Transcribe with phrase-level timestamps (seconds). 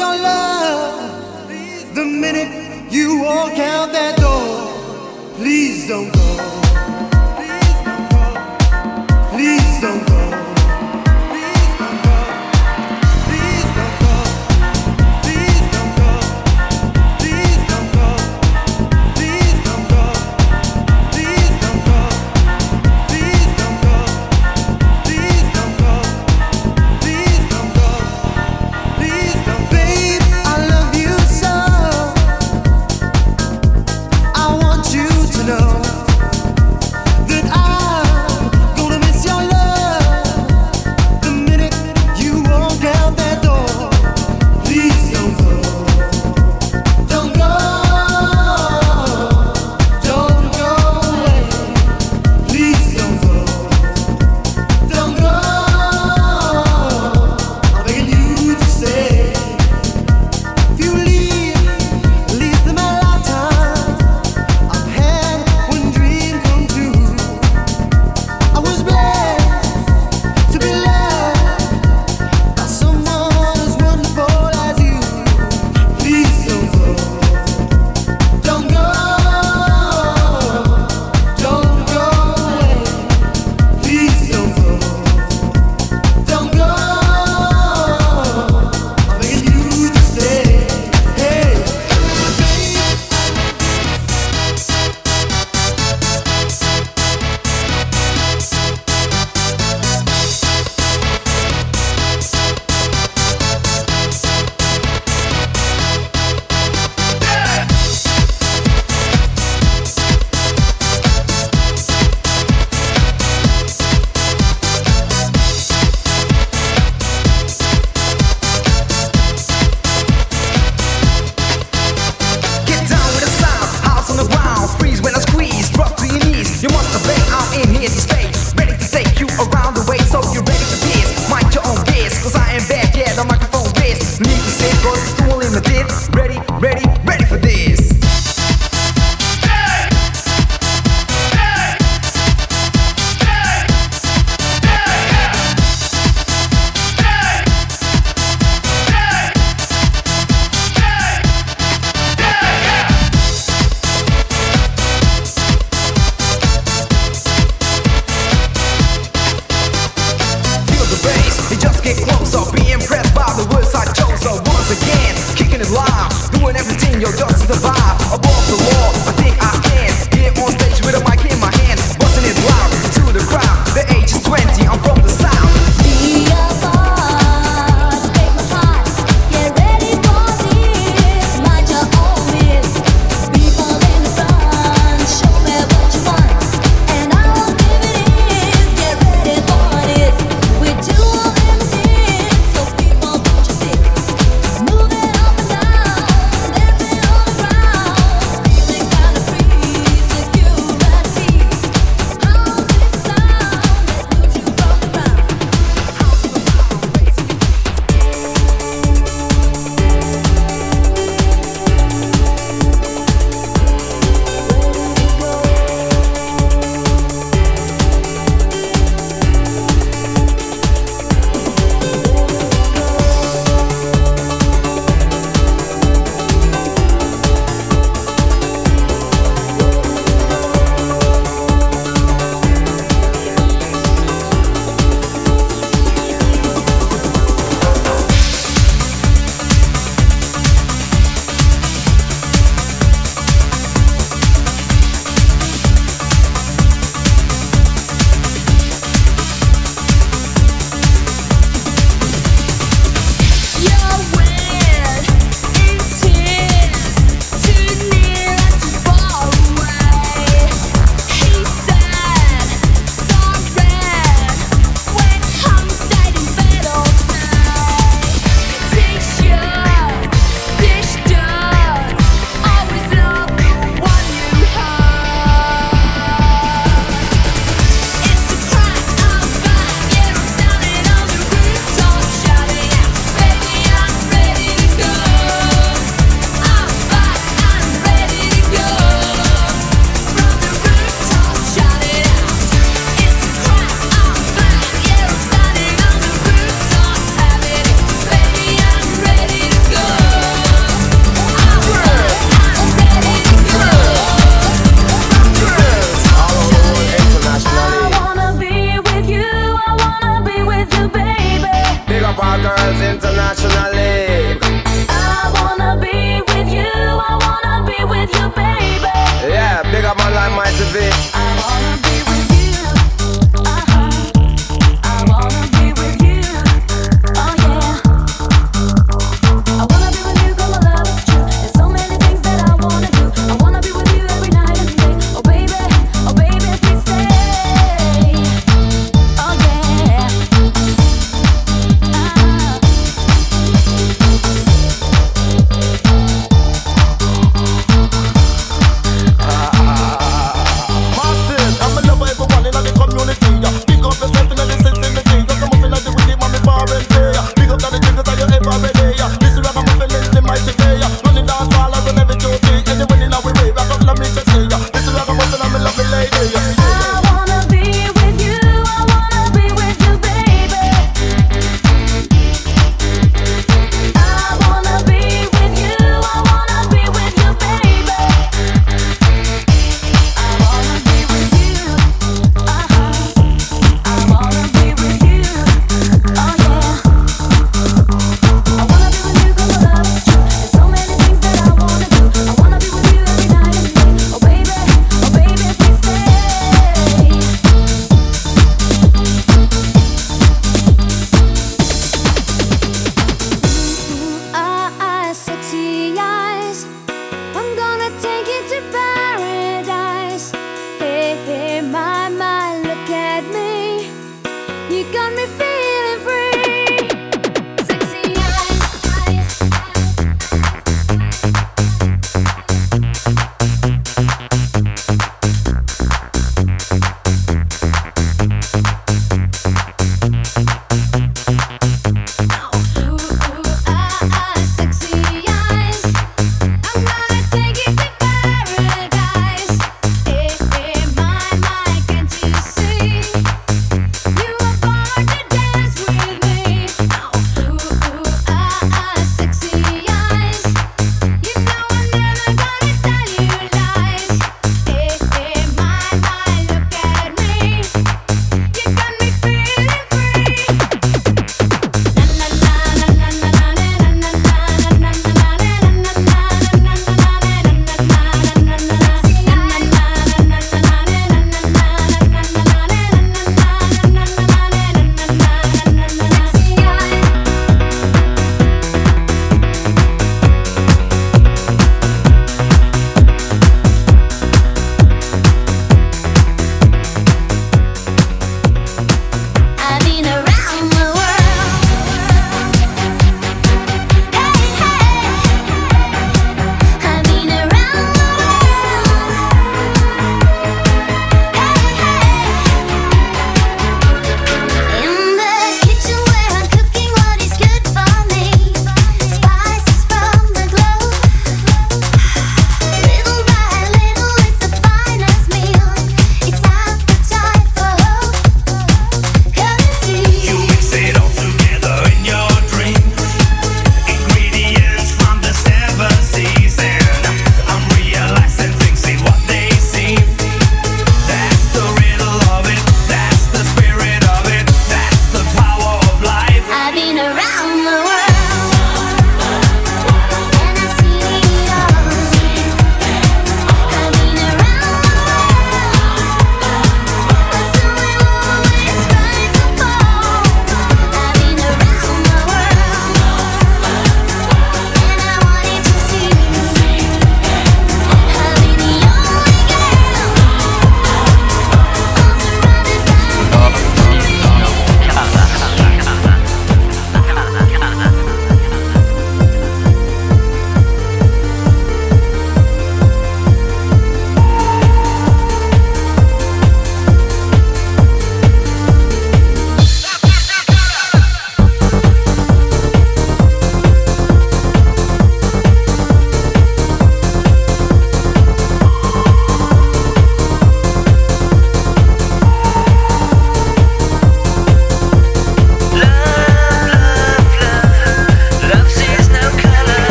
[0.00, 1.44] Your love.
[1.94, 6.28] The minute you walk out that door, please don't go.
[9.34, 10.18] Please don't go.
[10.18, 10.49] Please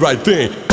[0.00, 0.67] right, thing.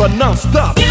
[0.00, 0.89] Forever, non-stop.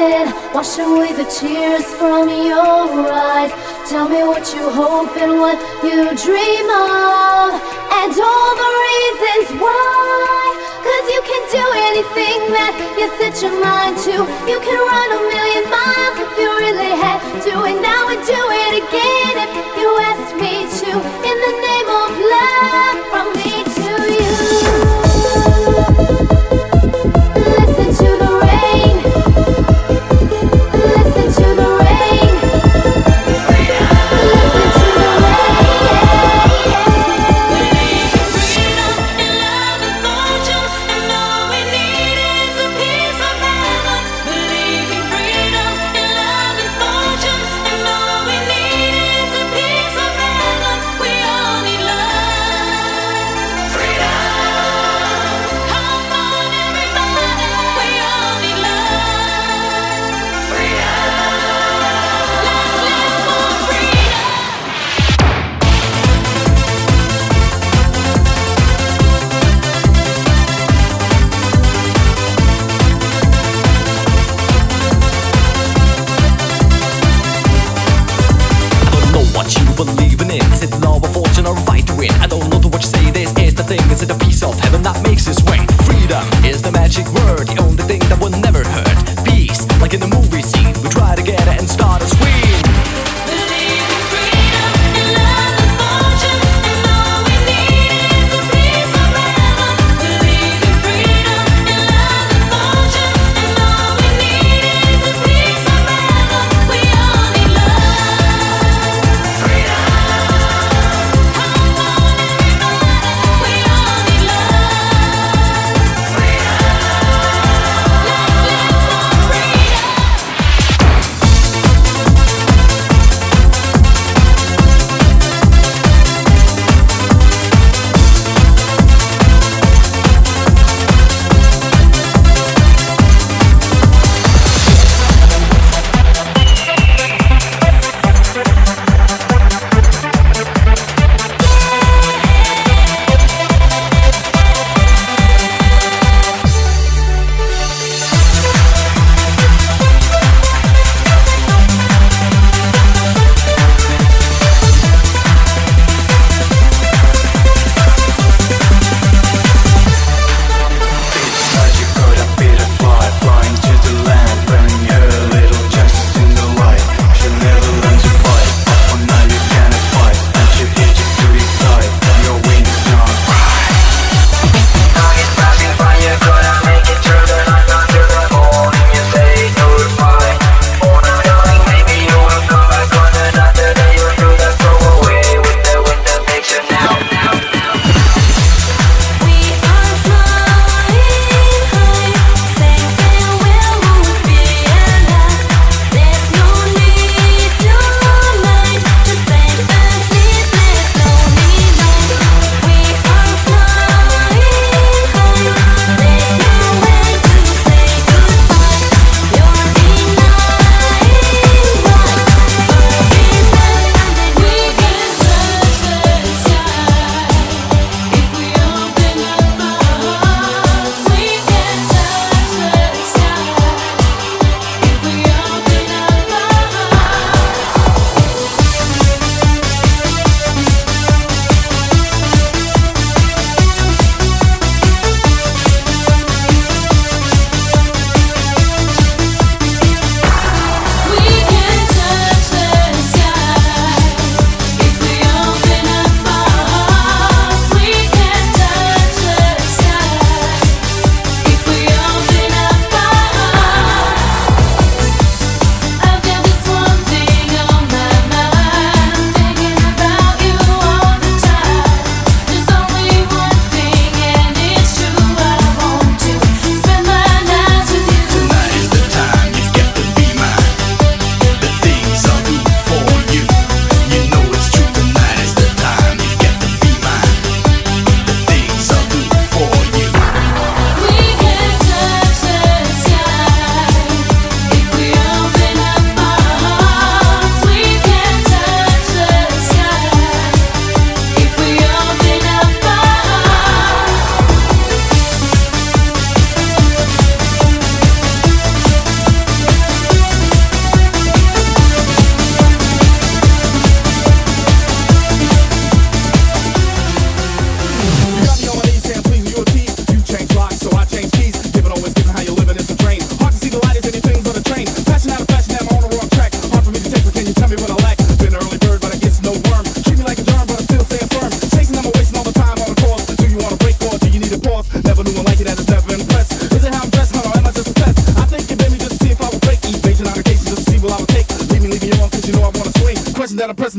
[0.00, 3.52] it, wash away the tears from your eyes.
[3.88, 7.50] Tell me what you hope and what you dream of,
[8.00, 10.40] and all the reasons why.
[10.80, 14.16] Cause you can do anything that you set your mind to.
[14.48, 18.40] You can run a million miles if you really have to, and I would do
[18.64, 20.90] it again if you asked me to.
[21.28, 22.99] In the name of love.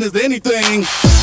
[0.01, 1.20] Business anything.